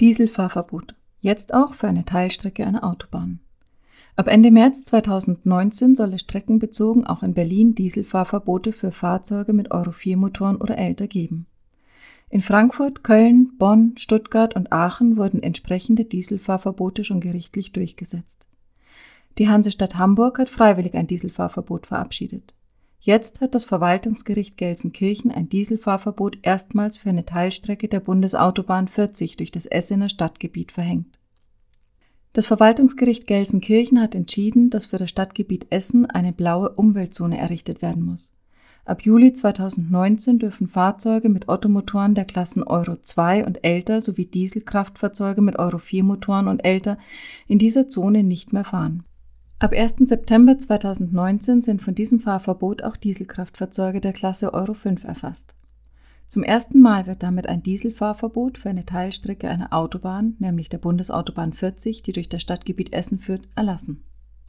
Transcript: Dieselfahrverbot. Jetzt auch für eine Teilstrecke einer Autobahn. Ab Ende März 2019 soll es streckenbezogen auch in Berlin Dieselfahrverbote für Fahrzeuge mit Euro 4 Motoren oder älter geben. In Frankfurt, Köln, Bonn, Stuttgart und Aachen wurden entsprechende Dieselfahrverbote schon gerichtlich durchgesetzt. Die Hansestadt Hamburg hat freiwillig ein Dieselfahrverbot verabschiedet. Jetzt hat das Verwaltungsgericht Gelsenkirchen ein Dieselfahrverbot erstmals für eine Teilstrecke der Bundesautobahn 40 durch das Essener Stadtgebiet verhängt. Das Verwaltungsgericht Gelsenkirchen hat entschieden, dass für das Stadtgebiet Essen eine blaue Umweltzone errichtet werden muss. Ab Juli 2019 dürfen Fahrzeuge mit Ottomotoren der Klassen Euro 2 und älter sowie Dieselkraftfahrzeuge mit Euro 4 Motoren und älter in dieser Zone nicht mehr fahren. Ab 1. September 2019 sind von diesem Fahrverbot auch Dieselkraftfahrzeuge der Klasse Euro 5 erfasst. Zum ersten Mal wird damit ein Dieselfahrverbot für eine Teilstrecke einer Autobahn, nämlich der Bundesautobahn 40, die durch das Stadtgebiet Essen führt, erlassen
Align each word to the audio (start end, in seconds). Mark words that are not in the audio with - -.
Dieselfahrverbot. 0.00 0.94
Jetzt 1.20 1.54
auch 1.54 1.72
für 1.72 1.88
eine 1.88 2.04
Teilstrecke 2.04 2.66
einer 2.66 2.84
Autobahn. 2.84 3.40
Ab 4.14 4.28
Ende 4.28 4.50
März 4.50 4.84
2019 4.84 5.94
soll 5.94 6.12
es 6.12 6.20
streckenbezogen 6.22 7.06
auch 7.06 7.22
in 7.22 7.32
Berlin 7.32 7.74
Dieselfahrverbote 7.74 8.72
für 8.72 8.92
Fahrzeuge 8.92 9.52
mit 9.52 9.70
Euro 9.70 9.92
4 9.92 10.16
Motoren 10.16 10.56
oder 10.56 10.76
älter 10.76 11.06
geben. 11.06 11.46
In 12.28 12.42
Frankfurt, 12.42 13.04
Köln, 13.04 13.52
Bonn, 13.56 13.94
Stuttgart 13.96 14.54
und 14.56 14.72
Aachen 14.72 15.16
wurden 15.16 15.42
entsprechende 15.42 16.04
Dieselfahrverbote 16.04 17.04
schon 17.04 17.20
gerichtlich 17.20 17.72
durchgesetzt. 17.72 18.48
Die 19.38 19.48
Hansestadt 19.48 19.96
Hamburg 19.96 20.38
hat 20.38 20.50
freiwillig 20.50 20.94
ein 20.94 21.06
Dieselfahrverbot 21.06 21.86
verabschiedet. 21.86 22.55
Jetzt 23.06 23.40
hat 23.40 23.54
das 23.54 23.64
Verwaltungsgericht 23.64 24.56
Gelsenkirchen 24.56 25.30
ein 25.30 25.48
Dieselfahrverbot 25.48 26.38
erstmals 26.42 26.96
für 26.96 27.08
eine 27.08 27.24
Teilstrecke 27.24 27.86
der 27.86 28.00
Bundesautobahn 28.00 28.88
40 28.88 29.36
durch 29.36 29.52
das 29.52 29.66
Essener 29.66 30.08
Stadtgebiet 30.08 30.72
verhängt. 30.72 31.20
Das 32.32 32.48
Verwaltungsgericht 32.48 33.28
Gelsenkirchen 33.28 34.00
hat 34.00 34.16
entschieden, 34.16 34.70
dass 34.70 34.86
für 34.86 34.96
das 34.96 35.08
Stadtgebiet 35.08 35.68
Essen 35.70 36.06
eine 36.06 36.32
blaue 36.32 36.70
Umweltzone 36.70 37.38
errichtet 37.38 37.80
werden 37.80 38.02
muss. 38.02 38.36
Ab 38.84 39.02
Juli 39.02 39.32
2019 39.32 40.40
dürfen 40.40 40.66
Fahrzeuge 40.66 41.28
mit 41.28 41.48
Ottomotoren 41.48 42.16
der 42.16 42.24
Klassen 42.24 42.64
Euro 42.64 42.96
2 42.96 43.46
und 43.46 43.62
älter 43.62 44.00
sowie 44.00 44.26
Dieselkraftfahrzeuge 44.26 45.42
mit 45.42 45.60
Euro 45.60 45.78
4 45.78 46.02
Motoren 46.02 46.48
und 46.48 46.64
älter 46.64 46.98
in 47.46 47.60
dieser 47.60 47.86
Zone 47.86 48.24
nicht 48.24 48.52
mehr 48.52 48.64
fahren. 48.64 49.04
Ab 49.58 49.72
1. 49.72 49.96
September 50.00 50.58
2019 50.58 51.62
sind 51.62 51.80
von 51.80 51.94
diesem 51.94 52.20
Fahrverbot 52.20 52.82
auch 52.82 52.94
Dieselkraftfahrzeuge 52.94 54.02
der 54.02 54.12
Klasse 54.12 54.52
Euro 54.52 54.74
5 54.74 55.04
erfasst. 55.04 55.56
Zum 56.26 56.42
ersten 56.42 56.78
Mal 56.78 57.06
wird 57.06 57.22
damit 57.22 57.46
ein 57.46 57.62
Dieselfahrverbot 57.62 58.58
für 58.58 58.68
eine 58.68 58.84
Teilstrecke 58.84 59.48
einer 59.48 59.72
Autobahn, 59.72 60.36
nämlich 60.40 60.68
der 60.68 60.76
Bundesautobahn 60.76 61.54
40, 61.54 62.02
die 62.02 62.12
durch 62.12 62.28
das 62.28 62.42
Stadtgebiet 62.42 62.92
Essen 62.92 63.18
führt, 63.18 63.48
erlassen 63.54 64.04